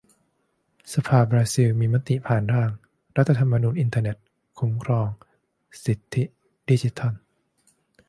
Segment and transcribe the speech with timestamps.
[0.93, 2.71] สภาบราซิลมีมติผ่านร่าง
[3.17, 4.17] "รัฐธรรมนูญอินเทอร์เน็ต"
[4.59, 5.07] คุ้มครอง
[5.85, 6.23] สิทธิ
[6.69, 7.13] ดิจิทัล